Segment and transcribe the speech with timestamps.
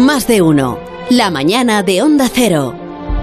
[0.00, 0.78] Más de uno.
[1.10, 2.74] La mañana de Onda Cero.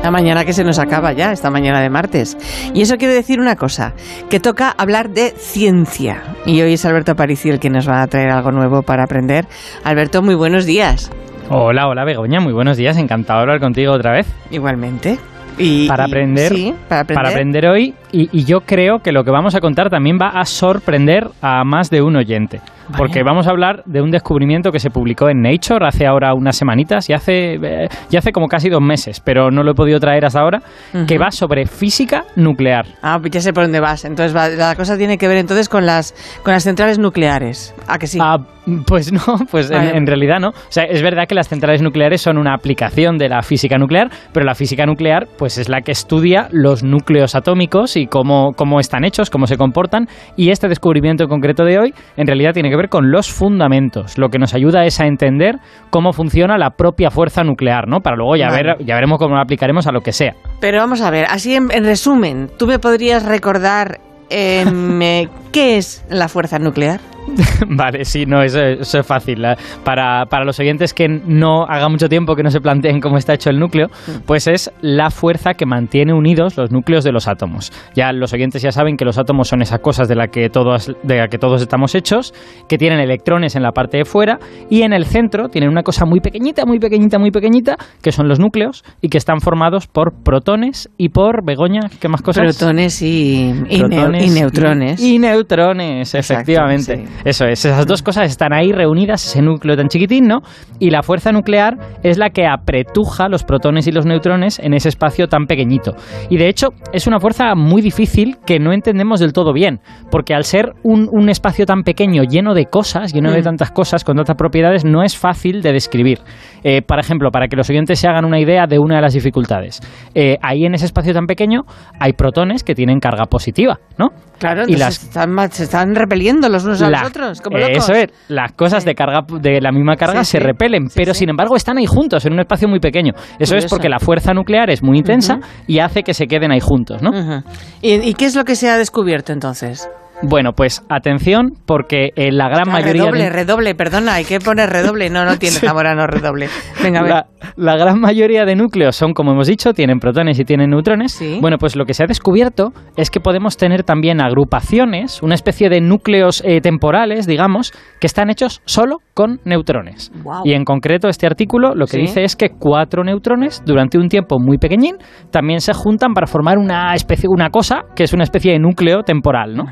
[0.04, 2.38] La mañana que se nos acaba ya, esta mañana de martes.
[2.75, 3.96] Y eso quiere decir una cosa,
[4.30, 6.21] que toca hablar de ciencia.
[6.45, 9.45] Y hoy es Alberto Aparici el que nos va a traer algo nuevo para aprender.
[9.84, 11.11] Alberto, muy buenos días.
[11.50, 14.28] Hola, hola Begoña, muy buenos días, encantado de hablar contigo otra vez.
[14.52, 15.18] Igualmente.
[15.57, 19.23] Y, para, aprender, sí, para aprender, para aprender hoy, y, y yo creo que lo
[19.23, 22.59] que vamos a contar también va a sorprender a más de un oyente.
[22.89, 22.97] Vale.
[22.99, 26.55] Porque vamos a hablar de un descubrimiento que se publicó en Nature hace ahora unas
[26.55, 29.99] semanitas y hace, eh, ya hace como casi dos meses, pero no lo he podido
[29.99, 30.62] traer hasta ahora,
[31.05, 32.85] que va sobre física nuclear.
[33.01, 34.05] Ah, pues ya sé por dónde vas.
[34.05, 37.76] Entonces va- la cosa tiene que ver entonces con las, con las centrales nucleares.
[37.89, 38.20] ¿A que sí?
[38.21, 38.37] Ah,
[38.85, 39.20] pues no,
[39.51, 40.49] pues en, en realidad no.
[40.51, 44.09] O sea, es verdad que las centrales nucleares son una aplicación de la física nuclear,
[44.31, 48.79] pero la física nuclear pues es la que estudia los núcleos atómicos y cómo, cómo
[48.79, 50.07] están hechos, cómo se comportan.
[50.35, 54.17] Y este descubrimiento en concreto de hoy en realidad tiene que ver con los fundamentos.
[54.17, 55.55] Lo que nos ayuda es a entender
[55.89, 57.99] cómo funciona la propia fuerza nuclear, ¿no?
[57.99, 58.63] Para luego ya, Vale.
[58.63, 60.34] ver, ya veremos cómo lo aplicaremos a lo que sea.
[60.62, 63.99] Pero vamos a ver, así en, en resumen, ¿tú me podrías recordar
[64.30, 67.00] em, eh, qué es la fuerza nuclear?
[67.70, 69.44] Vale, sí, no, eso, eso es fácil.
[69.83, 73.33] Para, para los oyentes que no haga mucho tiempo que no se planteen cómo está
[73.33, 73.88] hecho el núcleo,
[74.25, 77.72] pues es la fuerza que mantiene unidos los núcleos de los átomos.
[77.95, 80.92] Ya los oyentes ya saben que los átomos son esas cosas de la que todos,
[81.03, 82.33] de la que todos estamos hechos,
[82.67, 84.39] que tienen electrones en la parte de fuera
[84.70, 88.28] y en el centro tienen una cosa muy pequeñita, muy pequeñita, muy pequeñita, que son
[88.28, 92.58] los núcleos y que están formados por protones y por, Begoña, ¿qué más cosas?
[92.58, 95.02] Protones y, y, neu- Protones y neutrones.
[95.02, 96.98] Y, y neutrones, Exacto, efectivamente.
[96.98, 97.03] sí.
[97.26, 100.40] Eso es, esas dos cosas están ahí reunidas, ese núcleo tan chiquitín, ¿no?
[100.80, 104.90] Y la fuerza nuclear es la que apretuja los protones y los neutrones en ese
[104.90, 105.95] espacio tan pequeñito.
[106.30, 109.80] Y de hecho, es una fuerza muy difícil que no entendemos del todo bien,
[110.12, 113.44] porque al ser un, un espacio tan pequeño, lleno de cosas, lleno de Mm.
[113.44, 116.20] tantas cosas, con tantas propiedades, no es fácil de describir.
[116.64, 119.14] Eh, por ejemplo, para que los oyentes se hagan una idea de una de las
[119.14, 119.80] dificultades.
[120.16, 121.62] Eh, ahí en ese espacio tan pequeño
[122.00, 124.10] hay protones que tienen carga positiva, ¿no?
[124.39, 127.07] Claro, y las- están, se están repeliendo los unos a La- los
[127.44, 127.78] como locos.
[127.78, 130.44] Eso es, las cosas de carga de la misma carga Sí, se sí.
[130.44, 133.13] repelen, Sí, pero sin embargo están ahí juntos en un espacio muy pequeño.
[133.40, 136.59] Eso es porque la fuerza nuclear es muy intensa y hace que se queden ahí
[136.59, 137.09] juntos, ¿no?
[137.12, 137.44] Ujú.
[137.81, 139.90] ¿Y, y qué es lo que se ha descubierto entonces?
[140.23, 143.29] Bueno, pues atención, porque eh, la gran Ah, mayoría redoble, de...
[143.29, 145.09] redoble, perdona, hay que poner redoble.
[145.09, 146.47] No, no tiene Zamorano redoble.
[146.81, 147.11] Venga, a ver.
[147.11, 151.13] La, la gran mayoría de núcleos son, como hemos dicho, tienen protones y tienen neutrones.
[151.13, 151.38] Sí.
[151.39, 155.69] Bueno, pues lo que se ha descubierto es que podemos tener también agrupaciones, una especie
[155.69, 160.11] de núcleos eh, temporales, digamos, que están hechos solo con neutrones.
[160.23, 160.41] Guau.
[160.45, 162.01] Y en concreto este artículo lo que Sí.
[162.01, 164.97] dice es que cuatro neutrones durante un tiempo muy pequeñín
[165.31, 169.03] también se juntan para formar una especie, una cosa que es una especie de núcleo
[169.03, 169.63] temporal, ¿no?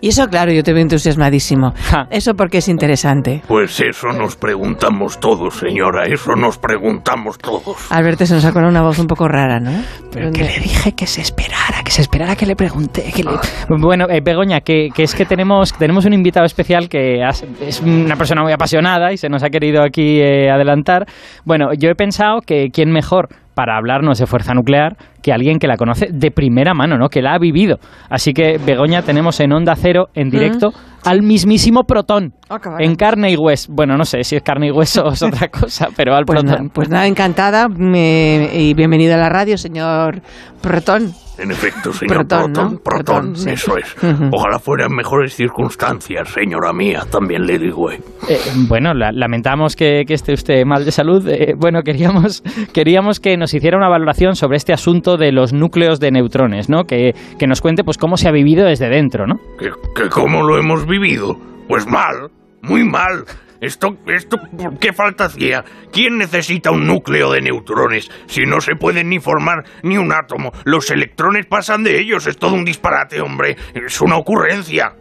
[0.00, 1.72] Y eso, claro, yo te veo entusiasmadísimo.
[1.90, 2.06] Ja.
[2.10, 3.42] Eso porque es interesante.
[3.48, 7.90] Pues eso nos preguntamos todos, señora, eso nos preguntamos todos.
[7.90, 9.72] Alberto se nos ha colado una voz un poco rara, ¿no?
[10.12, 10.54] Pero que ¿Dónde?
[10.56, 13.12] le dije que se esperara, que se esperara que le pregunté.
[13.14, 13.30] Que le...
[13.68, 17.80] Bueno, eh, Begoña, que, que es que tenemos, tenemos un invitado especial que has- es
[17.80, 21.06] una persona muy apasionada y se nos ha querido aquí eh, adelantar.
[21.44, 25.66] Bueno, yo he pensado que quién mejor para hablarnos de fuerza nuclear que alguien que
[25.66, 27.08] la conoce de primera mano, ¿no?
[27.08, 27.78] Que la ha vivido.
[28.08, 30.70] Así que, Begoña, tenemos en Onda Cero, en directo,
[31.08, 32.34] al mismísimo Protón.
[32.48, 32.76] Bueno.
[32.78, 33.70] En carne y hueso.
[33.72, 36.42] Bueno, no sé si es carne y hueso o es otra cosa, pero al Pues,
[36.42, 36.64] Protón.
[36.66, 40.20] na- pues nada, encantada me- y bienvenido a la radio, señor
[40.62, 41.12] Protón.
[41.38, 42.78] En efecto, señor Protón, Protón, ¿no?
[42.80, 43.50] Protón, Protón, sí.
[43.50, 43.94] eso es.
[44.32, 47.92] Ojalá fuera en mejores circunstancias, señora mía, también le digo.
[47.92, 48.00] eh.
[48.28, 51.28] Eh, bueno, la- lamentamos que, que esté usted mal de salud.
[51.28, 52.42] Eh, bueno, queríamos,
[52.72, 56.84] queríamos que nos hiciera una valoración sobre este asunto de los núcleos de neutrones, ¿no?
[56.84, 59.36] Que, que nos cuente pues cómo se ha vivido desde dentro, ¿no?
[59.60, 60.97] ¿Que, que cómo lo hemos vivido?
[61.68, 62.30] Pues mal,
[62.62, 63.24] muy mal.
[63.60, 65.64] Esto, esto, ¿por qué falta hacía?
[65.92, 70.52] ¿Quién necesita un núcleo de neutrones si no se pueden ni formar ni un átomo?
[70.64, 73.56] Los electrones pasan de ellos, es todo un disparate, hombre.
[73.74, 74.94] Es una ocurrencia.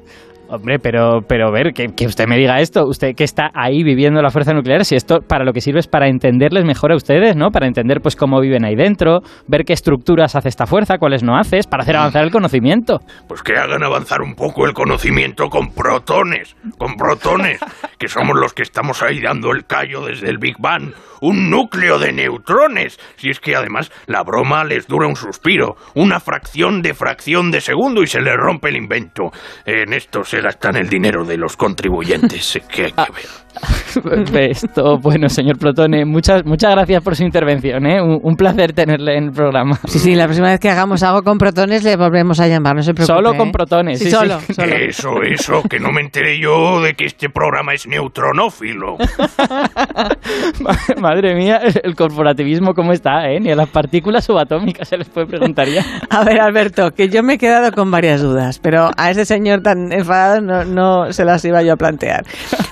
[0.49, 4.21] Hombre, pero, pero ver, que, que usted me diga esto, usted que está ahí viviendo
[4.21, 7.35] la fuerza nuclear, si esto para lo que sirve es para entenderles mejor a ustedes,
[7.35, 7.49] ¿no?
[7.51, 11.37] Para entender pues cómo viven ahí dentro, ver qué estructuras hace esta fuerza, cuáles no
[11.37, 12.99] haces, para hacer avanzar el conocimiento.
[13.27, 17.59] Pues que hagan avanzar un poco el conocimiento con protones, con protones,
[17.97, 20.93] que somos los que estamos ahí dando el callo desde el Big Bang.
[21.21, 22.99] Un núcleo de neutrones.
[23.17, 27.61] Si es que además la broma les dura un suspiro, una fracción de fracción de
[27.61, 29.31] segundo y se les rompe el invento.
[29.65, 33.46] En esto se gastan el dinero de los contribuyentes, que hay que ver.
[34.33, 38.01] Esto, bueno, señor Protone, muchas, muchas gracias por su intervención, ¿eh?
[38.01, 39.79] Un, un placer tenerle en el programa.
[39.85, 42.83] Sí, sí, la próxima vez que hagamos algo con protones le volvemos a llamar, no
[42.83, 43.15] se preocupe.
[43.15, 43.51] Solo con ¿eh?
[43.51, 44.53] protones, Sí, sí, solo, sí.
[44.53, 44.75] solo.
[44.75, 48.97] Eso, eso, que no me enteré yo de que este programa es neutronófilo.
[51.01, 53.39] Madre mía, el corporativismo cómo está, ¿eh?
[53.39, 55.83] Ni a las partículas subatómicas se les puede preguntar ya.
[56.09, 59.61] A ver, Alberto, que yo me he quedado con varias dudas, pero a ese señor
[59.61, 62.25] tan enfadado no, no se las iba yo a plantear.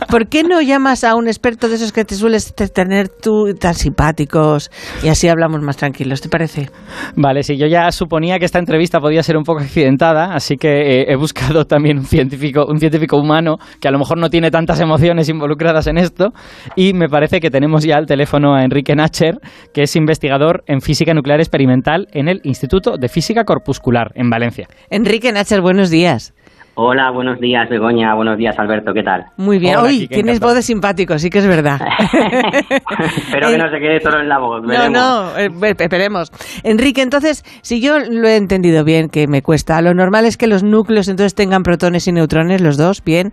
[0.10, 3.76] ¿Por qué no llamas a un experto de esos que te sueles tener tú tan
[3.76, 4.70] simpáticos
[5.02, 6.68] y así hablamos más tranquilos, ¿te parece?
[7.16, 10.68] Vale, sí, yo ya suponía que esta entrevista podía ser un poco accidentada, así que
[10.68, 14.52] eh, he buscado también un científico, un científico humano que a lo mejor no tiene
[14.52, 16.34] tantas emociones involucradas en esto
[16.76, 19.36] y me parece que tenemos ya al teléfono a Enrique Nacher,
[19.74, 24.68] que es investigador en física nuclear experimental en el Instituto de Física Corpuscular en Valencia.
[24.90, 26.34] Enrique Nacher, buenos días.
[26.78, 28.14] Hola, buenos días, Begoña.
[28.16, 28.94] Buenos días, Alberto.
[28.94, 29.28] ¿Qué tal?
[29.38, 29.78] Muy bien.
[29.78, 31.80] Hola, Uy, Kike, tienes voz de simpático, sí que es verdad.
[33.18, 34.62] Espero que no se quede solo en la voz.
[34.62, 34.92] No, veremos.
[34.92, 36.32] no, eh, esperemos.
[36.64, 40.48] Enrique, entonces, si yo lo he entendido bien, que me cuesta, lo normal es que
[40.48, 43.32] los núcleos entonces tengan protones y neutrones, los dos, bien.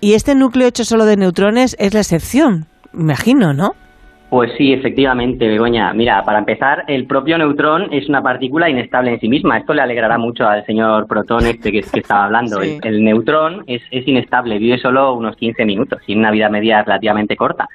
[0.00, 3.76] Y este núcleo hecho solo de neutrones es la excepción, imagino, ¿no?
[4.32, 5.92] Pues sí, efectivamente, Begoña.
[5.92, 9.58] Mira, para empezar, el propio neutrón es una partícula inestable en sí misma.
[9.58, 12.62] Esto le alegrará mucho al señor Protón este que, que estaba hablando.
[12.62, 12.78] Sí.
[12.82, 16.82] El, el neutrón es, es inestable, vive solo unos 15 minutos, tiene una vida media
[16.82, 17.68] relativamente corta.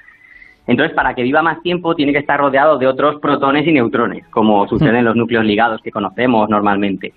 [0.65, 4.25] Entonces, para que viva más tiempo, tiene que estar rodeado de otros protones y neutrones,
[4.29, 7.13] como sucede en los núcleos ligados que conocemos normalmente.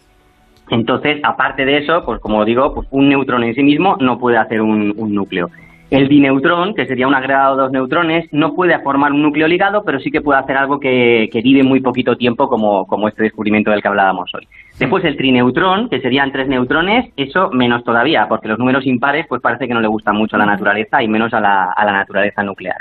[0.68, 4.36] Entonces, aparte de eso, pues como digo, pues un neutrón en sí mismo no puede
[4.36, 5.48] hacer un, un núcleo.
[5.90, 9.82] El dineutrón, que sería un agregado de dos neutrones, no puede formar un núcleo ligado,
[9.84, 13.24] pero sí que puede hacer algo que, que vive muy poquito tiempo, como, como este
[13.24, 14.46] descubrimiento del que hablábamos hoy.
[14.78, 19.42] Después el trineutrón, que serían tres neutrones, eso menos todavía, porque los números impares pues
[19.42, 21.92] parece que no le gustan mucho a la naturaleza y menos a la, a la
[21.92, 22.76] naturaleza nuclear.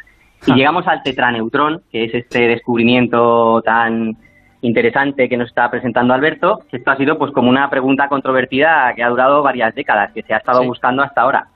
[0.45, 4.15] Y llegamos al tetraneutrón, que es este descubrimiento tan
[4.61, 6.59] interesante que nos está presentando Alberto.
[6.71, 10.33] Esto ha sido pues como una pregunta controvertida que ha durado varias décadas, que se
[10.33, 10.67] ha estado Sí.
[10.67, 11.47] buscando hasta ahora.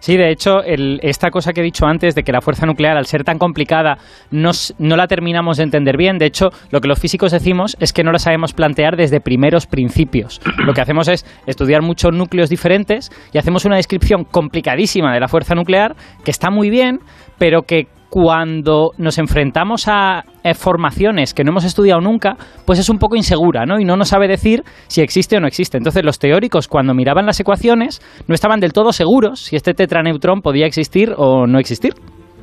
[0.00, 2.96] Sí, de hecho, el- esta cosa que he dicho antes de que la fuerza nuclear,
[2.96, 3.98] al ser tan complicada,
[4.30, 6.16] no, s- no la terminamos de entender bien.
[6.18, 9.66] De hecho, lo que los físicos decimos es que no la sabemos plantear desde primeros
[9.66, 10.40] principios.
[10.64, 15.28] Lo que hacemos es estudiar muchos núcleos diferentes y hacemos una descripción complicadísima de la
[15.28, 15.94] fuerza nuclear,
[16.24, 17.00] que está muy bien,
[17.38, 22.36] pero que cuando nos enfrentamos a eh, formaciones que no hemos estudiado nunca,
[22.66, 23.78] pues es un poco insegura, ¿no?
[23.78, 25.78] Y no nos sabe decir si existe o no existe.
[25.78, 30.40] Entonces los teóricos cuando miraban las ecuaciones no estaban del todo seguros si este tetraneutrón
[30.42, 31.92] podía existir o no existir.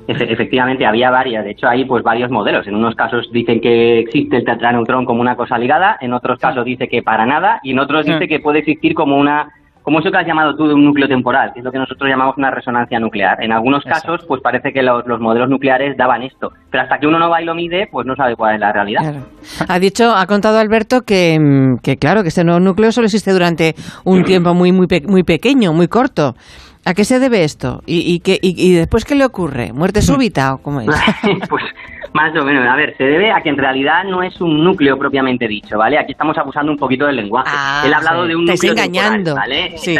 [0.08, 1.44] Efe- efectivamente, había varias.
[1.44, 2.66] De hecho, hay pues varios modelos.
[2.66, 6.64] En unos casos dicen que existe el tetraneutrón como una cosa ligada, en otros casos
[6.64, 8.14] dice que para nada, y en otros Sí.
[8.14, 9.50] dice que puede existir como una
[9.88, 12.10] como eso que has llamado tú de un núcleo temporal, que es lo que nosotros
[12.10, 13.42] llamamos una resonancia nuclear.
[13.42, 14.10] En algunos Exacto.
[14.12, 17.30] casos, pues parece que los, los modelos nucleares daban esto, pero hasta que uno no
[17.30, 19.00] va y lo mide, pues no sabe cuál es la realidad.
[19.00, 19.20] Claro.
[19.70, 23.32] Ha dicho, ha contado Alberto que, mm, que claro, que este nuevo núcleo solo existe
[23.32, 26.36] durante un tiempo muy, muy, pe- muy pequeño, muy corto.
[26.84, 27.82] ¿A qué se debe esto?
[27.86, 29.72] ¿Y, y, qué- y, y después qué le ocurre?
[29.72, 30.88] ¿Muerte súbita o cómo es?
[31.50, 31.64] pues
[32.14, 32.68] más o menos.
[32.68, 35.98] A ver, se debe a que en realidad no es un núcleo propiamente dicho, ¿vale?
[35.98, 37.50] Aquí estamos abusando un poquito del lenguaje.
[37.54, 38.30] Ah, Él ha hablado sí.
[38.30, 39.34] de un Te núcleo engañando.
[39.34, 39.78] temporal, ¿vale?
[39.78, 39.96] Sí.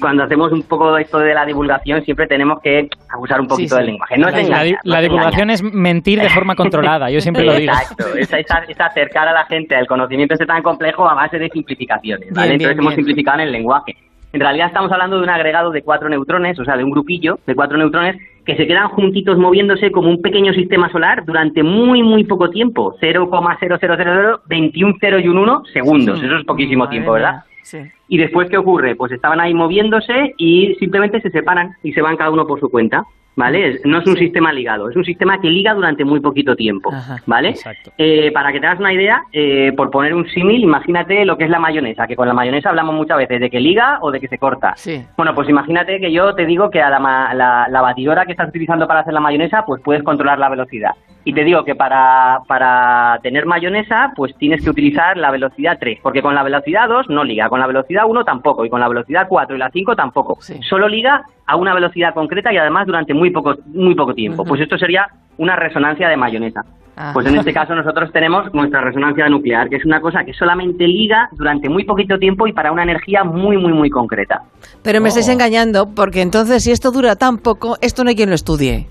[0.00, 3.80] Cuando hacemos un poco esto de la divulgación siempre tenemos que abusar un poquito sí.
[3.80, 4.18] del lenguaje.
[4.18, 7.72] No La- La, no divulgación es mentir de forma controlada, yo siempre lo digo.
[7.72, 11.48] Exacto, es, es acercar a la gente al conocimiento este tan complejo a base de
[11.48, 12.48] simplificaciones, ¿vale?
[12.50, 13.94] Bien, bien, Entonces hemos simplificado en el lenguaje.
[14.36, 17.38] En realidad estamos hablando de un agregado de cuatro neutrones, o sea, de un grupillo
[17.46, 22.02] de cuatro neutrones que se quedan juntitos moviéndose como un pequeño sistema solar durante muy,
[22.02, 26.22] muy poco tiempo, 0,0000, 21, 0 y un 1 segundos.
[26.22, 27.44] Eso es poquísimo Madre tiempo, ¿verdad?
[27.62, 27.78] Sí.
[28.08, 28.94] Y después, ¿qué ocurre?
[28.94, 32.68] Pues estaban ahí moviéndose y simplemente se separan y se van cada uno por su
[32.68, 33.04] cuenta,
[33.36, 33.80] ¿vale?
[33.84, 34.24] No es un Sí.
[34.24, 37.18] sistema ligado, es un sistema que liga durante muy poquito tiempo, Ajá.
[37.26, 37.54] ¿vale?
[37.98, 41.44] Eh, para que te hagas una idea, eh, por poner un símil, imagínate lo que
[41.44, 44.20] es la mayonesa, que con la mayonesa hablamos muchas veces de que liga o de
[44.20, 44.72] que se corta.
[44.76, 45.04] Sí.
[45.16, 46.98] Bueno, pues imagínate que yo te digo que a la,
[47.34, 50.92] la, la batidora que estás utilizando para hacer la mayonesa, pues puedes controlar la velocidad.
[51.28, 55.98] Y te digo que para, para tener mayonesa, pues tienes que utilizar la velocidad 3,
[56.00, 58.86] porque con la velocidad 2 no liga, con la velocidad 1 tampoco, y con la
[58.86, 60.38] velocidad 4 y la 5 tampoco.
[60.40, 60.54] Sí.
[60.62, 64.44] Solo liga a una velocidad concreta y además durante muy poco, muy poco tiempo.
[64.44, 66.60] Pues esto sería una resonancia de mayonesa.
[66.96, 67.10] Ah.
[67.12, 70.86] Pues en este caso nosotros tenemos nuestra resonancia nuclear, que es una cosa que solamente
[70.86, 74.42] liga durante muy poquito tiempo y para una energía muy, muy, muy concreta.
[74.84, 75.32] Pero me estáis Oh.
[75.32, 78.86] engañando porque entonces si esto dura tan poco, esto no hay quien lo estudie.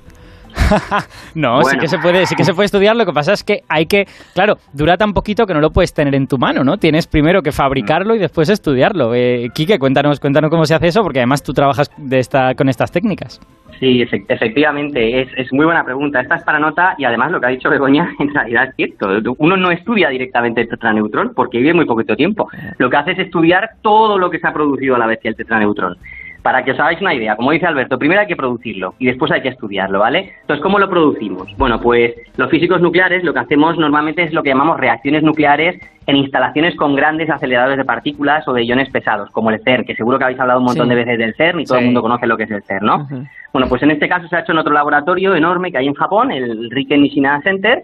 [1.36, 2.96] No, sí que se puede, sí que se puede estudiar.
[2.96, 5.94] Lo que pasa es que hay que, claro, dura tan poquito que no lo puedes
[5.94, 6.78] tener en tu mano, ¿no?
[6.78, 9.14] Tienes primero que fabricarlo y después estudiarlo.
[9.14, 12.70] Eh, Quique, cuéntanos, cuéntanos cómo se hace eso, porque además tú trabajas de esta, con
[12.70, 13.40] estas técnicas.
[13.80, 16.22] Sí, efe- efectivamente, es, es muy buena pregunta.
[16.22, 19.08] Esta es para nota y además lo que ha dicho Begoña en realidad es cierto.
[19.38, 22.48] Uno no estudia directamente el tetraneutrón porque vive muy poquito tiempo.
[22.78, 25.28] Lo que hace es estudiar todo lo que se ha producido a la vez que
[25.28, 25.98] el tetraneutrón.
[26.46, 29.32] Para que os hagáis una idea, como dice Alberto, primero hay que producirlo y después
[29.32, 30.34] hay que estudiarlo, ¿vale?
[30.42, 31.48] Entonces, ¿cómo lo producimos?
[31.58, 35.82] Bueno, pues los físicos nucleares lo que hacemos normalmente es lo que llamamos reacciones nucleares
[36.06, 39.96] en instalaciones con grandes aceleradores de partículas o de iones pesados, como el CERN, que
[39.96, 40.90] seguro que habéis hablado un montón Sí.
[40.90, 41.84] de veces del CERN y todo Sí.
[41.84, 43.08] el mundo conoce lo que es el CERN, ¿no?
[43.52, 45.96] Bueno, pues en este caso se ha hecho en otro laboratorio enorme que hay en
[45.96, 47.82] Japón, el Riken Nishina Center,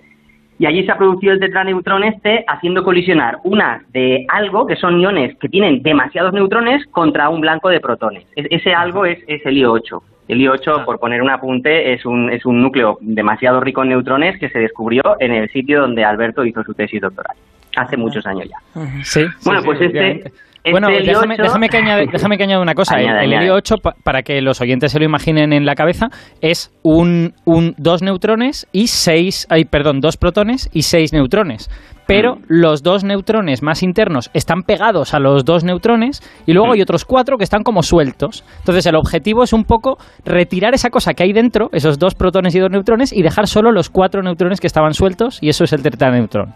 [0.62, 5.00] y allí se ha producido el tetraneutrón este haciendo colisionar unas de algo, que son
[5.01, 8.25] iones que tienen demasiados neutrones, contra un blanco de protones.
[8.36, 10.01] Es- ese algo es, es el IO8.
[10.27, 14.39] El IO8, por poner un apunte, es un, es un núcleo demasiado rico en neutrones
[14.39, 17.36] que se descubrió en el sitio donde Alberto hizo su tesis doctoral,
[17.75, 18.84] hace muchos años ya.
[19.03, 19.25] Sí.
[19.44, 20.32] Bueno, sí, pues sí, este-.
[20.63, 22.96] Este bueno, helio déjame, déjame que añade, déjame que añade una cosa.
[23.00, 25.75] El- Añade, el, helio 8, pa- para que los oyentes se lo imaginen en la
[25.75, 26.08] cabeza,
[26.41, 31.70] es un, un dos neutrones y seis, ay, perdón, dos protones y seis neutrones.
[32.08, 32.39] Pero Mm.
[32.50, 36.72] los dos neutrones más internos están pegados a los dos neutrones y luego Mm.
[36.74, 38.44] hay otros cuatro que están como sueltos.
[38.60, 42.53] Entonces el objetivo es un poco retirar esa cosa que hay dentro, esos dos protones
[42.56, 45.74] y dos neutrones, y dejar solo los cuatro neutrones que estaban sueltos y eso es
[45.74, 46.53] el tetraneutrón.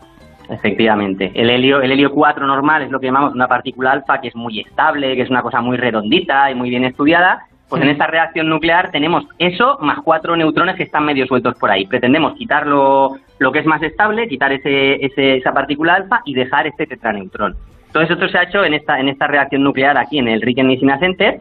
[0.50, 1.32] Efectivamente.
[1.34, 4.36] El helio, el helio 4 normal es lo que llamamos una partícula alfa, que es
[4.36, 7.46] muy estable, que es una cosa muy redondita y muy bien estudiada.
[7.68, 11.72] Pues en esta reacción nuclear tenemos eso más cuatro neutrones que están medio sueltos por
[11.72, 11.88] ahí.
[11.88, 16.36] Pretendemos quitar lo, lo que es más estable, quitar ese, ese- esa partícula alfa y
[16.36, 17.56] dejar este tetraneutrón.
[17.92, 20.68] Todo esto se ha hecho en esta, en esta reacción nuclear aquí en el Riken
[20.68, 21.40] Nishina Center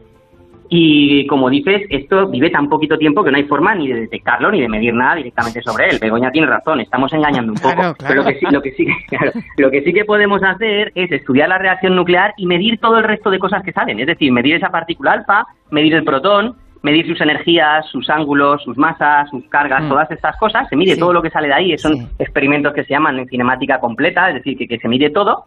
[0.69, 4.51] y como dices, esto vive tan poquito tiempo que no hay forma ni de detectarlo
[4.51, 5.99] ni de medir nada directamente sobre él.
[6.01, 7.75] Begoña tiene razón, estamos engañando un poco.
[7.75, 8.09] Claro, claro.
[8.09, 11.13] Pero lo que, sí, lo, que sí, claro, lo que sí que podemos hacer es
[11.13, 14.01] estudiar la reacción nuclear y medir todo el resto de cosas que salen.
[14.01, 18.77] Es decir, medir esa partícula alfa, medir el protón, medir sus energías, sus ángulos, sus
[18.77, 19.89] masas, sus cargas, Mm.
[19.89, 20.69] todas estas cosas.
[20.69, 21.01] Se mide Sí.
[21.01, 21.79] todo lo que sale de ahí.
[21.79, 22.07] Son Sí.
[22.19, 25.45] experimentos que se llaman en cinemática completa, es decir, que, que se mide todo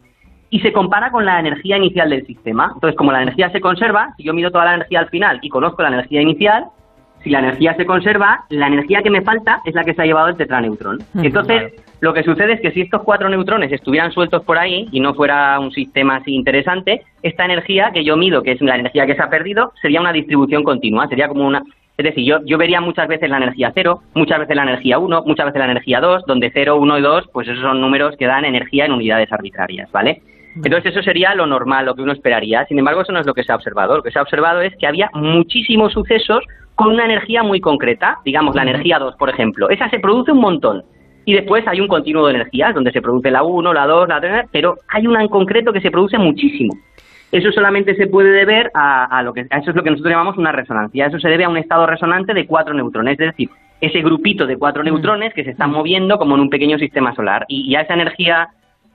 [0.49, 2.71] y se compara con la energía inicial del sistema.
[2.73, 5.49] Entonces, como la energía se conserva, si yo mido toda la energía al final y
[5.49, 6.65] conozco la energía inicial,
[7.23, 10.05] si la energía se conserva, la energía que me falta es la que se ha
[10.05, 10.99] llevado el tetraneutrón.
[11.15, 14.99] Entonces, lo que sucede es que si estos cuatro neutrones estuvieran sueltos por ahí y
[14.99, 19.05] no fuera un sistema así interesante, esta energía que yo mido, que es la energía
[19.05, 21.63] que se ha perdido, sería una distribución continua, sería como una...
[21.97, 25.23] Es decir, yo, yo vería muchas veces la energía 0, muchas veces la energía 1,
[25.25, 28.27] muchas veces la energía 2, donde 0, 1 y 2, pues esos son números que
[28.27, 30.21] dan energía en unidades arbitrarias, ¿vale?
[30.63, 32.65] Entonces eso sería lo normal, lo que uno esperaría.
[32.65, 33.97] Sin embargo, eso no es lo que se ha observado.
[33.97, 36.43] Lo que se ha observado es que había muchísimos sucesos
[36.75, 38.19] con una energía muy concreta.
[38.25, 39.69] Digamos, la energía 2, por ejemplo.
[39.69, 40.83] Esa se produce un montón.
[41.25, 44.21] Y después hay un continuo de energías, donde se produce la 1, la 2, la
[44.21, 46.73] 3, pero hay una en concreto que se produce muchísimo.
[47.31, 50.11] Eso solamente se puede deber a, a lo que a eso es lo que nosotros
[50.11, 51.07] llamamos una resonancia.
[51.07, 53.49] Eso se debe a un estado resonante de cuatro neutrones, es decir,
[53.81, 57.45] ese grupito de cuatro neutrones que se están moviendo como en un pequeño sistema solar.
[57.49, 58.47] Y, y a esa energía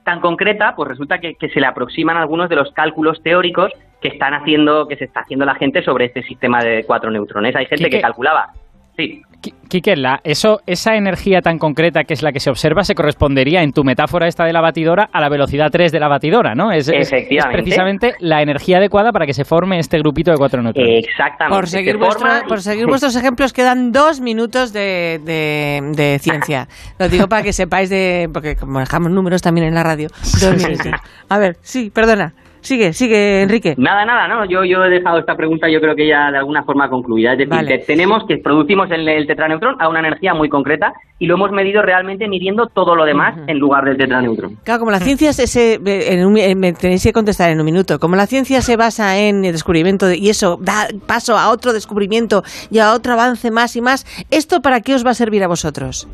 [0.04, 4.08] tan concreta, pues resulta que, que se le aproximan algunos de los cálculos teóricos que
[4.08, 7.54] están haciendo, que se está haciendo la gente sobre este sistema de cuatro neutrones.
[7.54, 7.96] Hay gente Quique.
[7.96, 8.52] que calculaba.
[8.96, 9.22] Sí.
[9.42, 12.94] Qui- Quique, la- eso, esa energía tan concreta que es la que se observa se
[12.94, 16.54] correspondería en tu metáfora esta de la batidora a la velocidad 3 de la batidora,
[16.54, 16.70] ¿no?
[16.70, 17.62] Es, es- es Efectivamente.
[17.62, 21.04] precisamente la energía adecuada para que se forme este grupito de cuatro neutrones.
[21.06, 21.56] Exactamente.
[21.56, 26.18] Por seguir, Se vuestro- forma- por seguir vuestros ejemplos, quedan dos minutos de, de- de
[26.20, 26.68] ciencia.
[27.00, 28.30] Lo digo para que sepáis de.
[28.32, 30.08] Porque como dejamos números también en la radio.
[30.40, 30.92] Dos minutos.
[31.28, 32.34] A ver, sí, perdona.
[32.62, 33.74] Sigue, sigue, Enrique.
[33.76, 34.44] Nada, nada, no.
[34.44, 37.32] Yo, yo he dejado esta pregunta, yo creo que ya de alguna forma concluida.
[37.32, 37.68] Es decir, Vale.
[37.68, 41.50] que tenemos que producimos el, el tetraneutrón a una energía muy concreta y lo hemos
[41.50, 44.56] medido realmente midiendo todo lo demás en lugar del tetraneutrón.
[44.64, 45.80] Claro, como la ciencia se, se-
[46.14, 47.98] en un- en- me tenéis que contestar en un minuto.
[47.98, 51.72] Como la ciencia se basa en el descubrimiento de- y eso da paso a otro
[51.72, 55.42] descubrimiento y a otro avance más y más, ¿esto para qué os va a servir
[55.42, 56.06] a vosotros?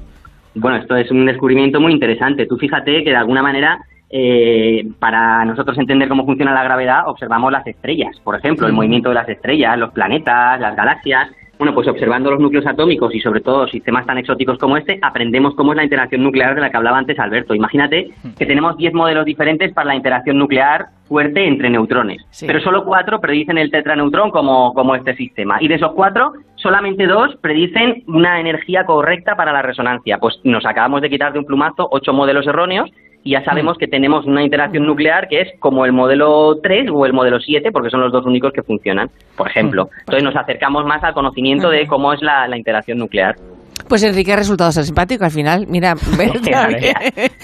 [0.54, 2.46] Bueno, esto es un descubrimiento muy interesante.
[2.46, 3.78] Tú fíjate que de alguna manera,
[4.10, 8.18] eh, para nosotros entender cómo funciona la gravedad, observamos las estrellas.
[8.24, 11.30] Por ejemplo, el movimiento de las estrellas, los planetas, las galaxias.
[11.58, 15.56] Bueno, pues observando los núcleos atómicos y sobre todo sistemas tan exóticos como este, aprendemos
[15.56, 17.52] cómo es la interacción nuclear de la que hablaba antes Alberto.
[17.52, 22.46] Imagínate que tenemos 10 modelos diferentes para la interacción nuclear fuerte entre neutrones, Sí.
[22.46, 25.56] pero solo cuatro predicen el tetraneutrón como, como este sistema.
[25.60, 30.18] Y de esos cuatro, solamente dos predicen una energía correcta para la resonancia.
[30.18, 32.88] Pues nos acabamos de quitar de un plumazo ocho modelos erróneos
[33.24, 37.04] y ya sabemos que tenemos una interacción nuclear que es como el modelo 3 o
[37.04, 39.90] el modelo 7, porque son los dos únicos que funcionan, por ejemplo.
[40.00, 43.36] Entonces nos acercamos más al conocimiento de cómo es la, la interacción nuclear.
[43.88, 45.66] Pues Enrique ha resultado ser simpático al final.
[45.68, 45.94] Mira,
[46.52, 46.92] Vale.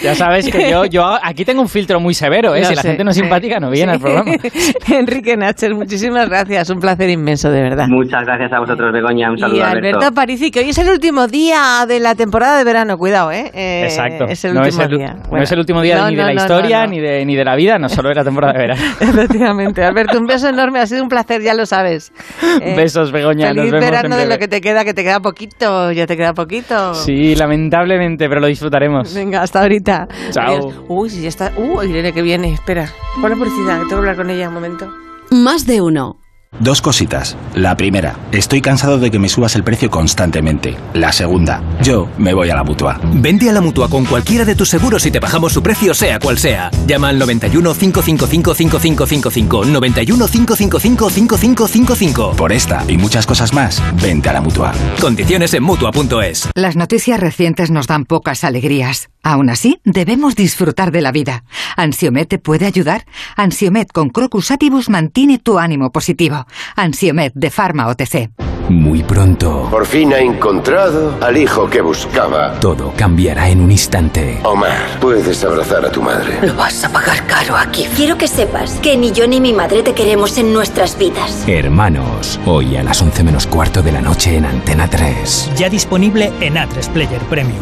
[0.02, 2.60] ya sabes que yo, yo aquí tengo un filtro muy severo, ¿eh?
[2.60, 3.22] No si la gente no es sí.
[3.22, 4.32] simpática, no viene al programa.
[4.92, 6.70] Enrique Naches, muchísimas gracias.
[6.70, 7.86] Un placer inmenso, de verdad.
[7.88, 9.30] Muchas gracias a vosotros, Begoña.
[9.30, 10.50] Un Y saludo, Alberto Alberto.
[10.52, 12.96] Que hoy es el último día de la temporada de verano.
[12.98, 13.50] Cuidado, ¿eh?
[13.54, 14.26] Eh, Exacto.
[14.28, 15.16] Es el no, último es el, día.
[15.30, 16.90] no es el último día No, ni no, de la no, historia, no, no.
[16.90, 18.82] Ni, de, ni de la vida, no solo de la temporada de verano.
[19.00, 19.82] Efectivamente.
[19.82, 20.80] Alberto, un beso enorme.
[20.80, 22.12] Ha sido un placer, ya lo sabes.
[22.60, 23.48] Eh, Besos, Begoña.
[23.48, 25.92] Feliz nos vemos verano en de lo que te queda, que te queda poquito.
[25.92, 26.94] Ya te queda poquito.
[26.94, 29.14] Sí, lamentablemente, pero lo disfrutaremos.
[29.14, 30.08] Venga, hasta ahorita.
[30.30, 30.54] Chao.
[30.54, 30.74] Adiós.
[30.88, 31.52] Uy, si ya está.
[31.56, 32.52] Uy, Irene que viene.
[32.52, 32.88] Espera.
[33.20, 34.92] Pon la publicidad, que tengo que hablar con ella un momento.
[35.30, 36.18] Más de uno.
[36.60, 37.36] Dos cositas.
[37.54, 40.76] La primera, estoy cansado de que me subas el precio constantemente.
[40.92, 43.00] La segunda, yo me voy a la mutua.
[43.14, 46.18] Vente a la mutua con cualquiera de tus seguros y te bajamos su precio, sea
[46.20, 46.70] cual sea.
[46.86, 49.64] Llama al 91 555 5555.
[49.64, 52.36] 91 555 5555.
[52.36, 54.72] Por esta y muchas cosas más, vente a la mutua.
[55.00, 56.48] Condiciones en mutua.es.
[56.54, 59.10] Las noticias recientes nos dan pocas alegrías.
[59.22, 61.44] Aún así, debemos disfrutar de la vida.
[61.76, 63.06] ¿Ansiomet te puede ayudar?
[63.36, 66.43] Ansiomet con Crocus Atibus mantiene tu ánimo positivo.
[66.76, 68.30] Ansiomet de Pharma OTC.
[68.70, 72.58] Muy pronto, Por fin ha encontrado al hijo que buscaba.
[72.60, 74.40] todo cambiará en un instante.
[74.42, 76.38] Omar, puedes abrazar a tu madre.
[76.46, 77.84] Lo vas a pagar caro aquí.
[77.94, 81.44] Quiero que sepas que ni yo ni mi madre te queremos en nuestras vidas.
[81.46, 85.50] Hermanos, hoy a las 11 menos cuarto de la noche en Antena 3.
[85.56, 87.60] Ya disponible en A3 Player Premium.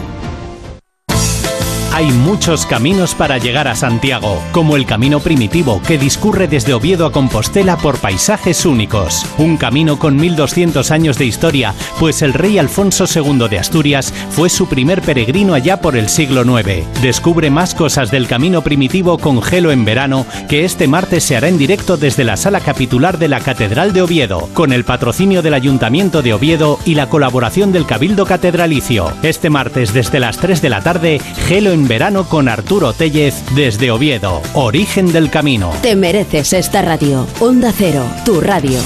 [1.95, 7.05] Hay muchos caminos para llegar a Santiago, como el camino primitivo que discurre desde Oviedo
[7.05, 9.27] a Compostela por paisajes únicos.
[9.37, 14.49] Un camino con 1200 años de historia, pues el rey Alfonso II de Asturias fue
[14.49, 16.87] su primer peregrino allá por el siglo IX.
[17.03, 21.49] Descubre más cosas del camino primitivo con Gelo en verano, que este martes se hará
[21.49, 25.53] en directo desde la sala capitular de la Catedral de Oviedo, con el patrocinio del
[25.53, 29.13] Ayuntamiento de Oviedo y la colaboración del Cabildo Catedralicio.
[29.23, 33.91] Este martes desde las 3 de la tarde, Gelo en verano con Arturo Tellez desde
[33.91, 35.73] Oviedo, Origen del Camino.
[35.83, 37.27] Te mereces esta radio.
[37.41, 38.79] Onda Cero, tu radio.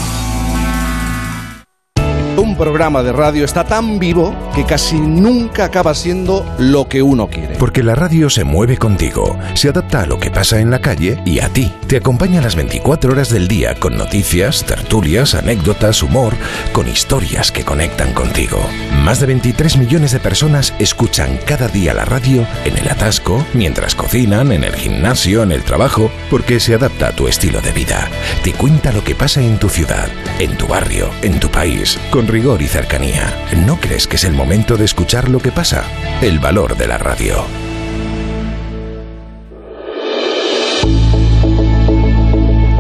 [2.57, 7.57] Programa de radio está tan vivo que casi nunca acaba siendo lo que uno quiere.
[7.57, 11.21] Porque la radio se mueve contigo, se adapta a lo que pasa en la calle
[11.27, 11.71] y a ti.
[11.87, 16.33] Te acompaña las 24 horas del día con noticias, tertulias, anécdotas, humor,
[16.73, 18.59] con historias que conectan contigo.
[19.05, 23.95] Más de 23 millones de personas escuchan cada día la radio en el atasco, mientras
[23.95, 28.09] cocinan, en el gimnasio, en el trabajo, porque se adapta a tu estilo de vida.
[28.43, 32.27] Te cuenta lo que pasa en tu ciudad, en tu barrio, en tu país, con
[32.27, 33.35] rigor y cercanía.
[33.67, 35.83] ¿No crees que es el momento de escuchar lo que pasa?
[36.23, 37.45] El valor de la radio.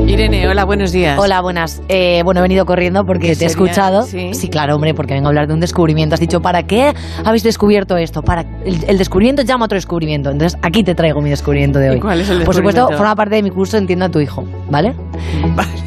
[0.06, 1.18] Irene, hola, buenos días.
[1.18, 1.82] Hola, buenas.
[1.88, 4.04] Eh, bueno, he venido corriendo porque ¿Qué te he escuchado.
[4.04, 4.30] Sí.
[4.48, 6.14] claro, hombre, porque vengo a hablar de un descubrimiento.
[6.14, 8.22] Has dicho, ¿para qué habéis descubierto esto?
[8.22, 10.30] Para el, el descubrimiento llama a otro descubrimiento.
[10.30, 11.96] Entonces, aquí te traigo mi descubrimiento de hoy.
[11.96, 12.98] ¿Y cuál es el Por supuesto, descubrimiento?
[12.98, 14.94] forma parte de mi curso Entienda a tu hijo, ¿vale?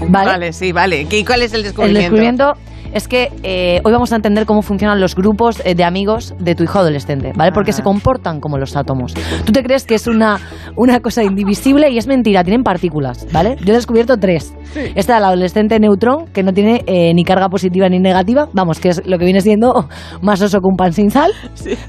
[0.09, 1.07] Vale, sí, vale.
[1.09, 2.57] ¿Y cuál es el El descubrimiento?
[2.93, 6.56] Es que eh, hoy vamos a entender cómo funcionan los grupos eh, de amigos de
[6.56, 7.52] tu hijo adolescente, ¿vale?
[7.52, 7.73] Porque Ah.
[7.73, 9.13] se comportan como los átomos.
[9.45, 10.39] Tú te crees que es una,
[10.75, 13.56] una cosa indivisible y es mentira, tienen partículas, ¿vale?
[13.63, 14.54] Yo he descubierto tres.
[14.95, 18.89] Está el adolescente neutrón, que no tiene eh, ni carga positiva ni negativa, vamos, que
[18.89, 19.88] es lo que viene siendo
[20.21, 21.32] más oso que un pan sin sal,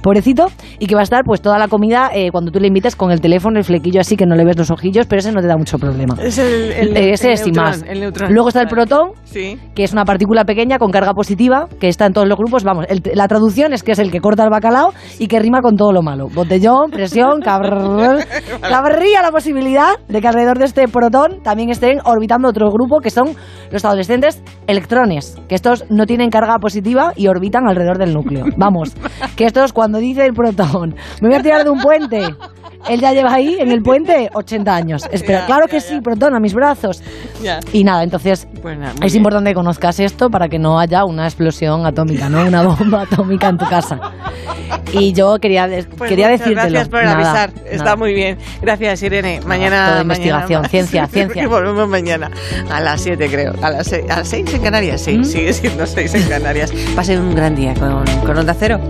[0.03, 0.47] pobrecito,
[0.79, 3.11] y que va a estar pues toda la comida eh, cuando tú le invites con
[3.11, 5.47] el teléfono, el flequillo así que no le ves los ojillos, pero ese no te
[5.47, 6.17] da mucho problema.
[6.23, 7.85] Es el, el- ese el es más.
[8.29, 9.59] Luego está el protón, Sí.
[9.75, 12.65] que es una partícula pequeña con carga positiva, que está en todos los grupos.
[12.65, 15.61] Vamos, el- la traducción es que es el que corta el bacalao y que rima
[15.61, 16.29] con todo lo malo.
[16.35, 18.19] Botellón, presión, cabrón.
[18.61, 23.11] Cabría la posibilidad de que alrededor de este protón también estén orbitando otro grupo que
[23.11, 23.35] son
[23.71, 28.45] los adolescentes electrones, que estos no tienen carga positiva y orbitan alrededor del núcleo.
[28.57, 28.95] Vamos,
[29.37, 32.23] que estos cuando dice el protón, me voy a tirar de un puente.
[32.89, 35.09] Él ya lleva ahí en el puente 80 años.
[35.13, 37.03] Espera, Ya, claro ya, que sí, protón, a mis brazos.
[37.43, 37.61] Ya.
[37.73, 39.17] Y nada, entonces Pues nada, es bien.
[39.17, 43.49] importante que conozcas esto para que no haya una explosión atómica, no una bomba atómica
[43.49, 43.99] en tu casa.
[44.93, 46.63] Y yo quería, Pues quería decírtelo.
[46.63, 47.51] Gracias por Nada, avisar.
[47.67, 47.97] Está nada.
[47.97, 48.39] muy bien.
[48.63, 49.41] Gracias, Irene.
[49.47, 49.77] Mañana.
[49.77, 50.71] todo mañana investigación, más.
[50.71, 51.49] ciencia, ciencia.
[51.49, 52.31] Volvemos mañana.
[52.71, 53.53] A las 7, creo.
[53.63, 55.01] A las 6, a las 6 en Canarias.
[55.03, 55.25] Sí, ¿Mm?
[55.25, 56.73] sigue siendo 6 en Canarias.
[56.97, 58.81] Pase un gran día con, con Onda Cero.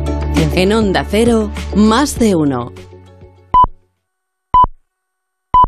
[0.55, 2.72] En Onda Cero, más de uno.